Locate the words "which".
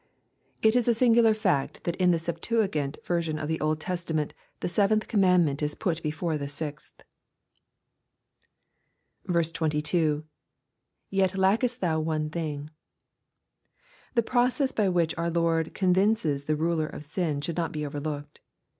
14.89-15.13